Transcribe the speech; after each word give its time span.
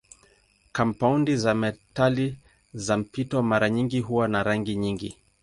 Kampaundi 0.71 1.35
za 1.37 1.53
metali 1.55 2.37
za 2.73 2.97
mpito 2.97 3.43
mara 3.43 3.69
nyingi 3.69 3.99
huwa 3.99 4.27
na 4.27 4.43
rangi 4.43 4.75
nyingi. 4.75 5.17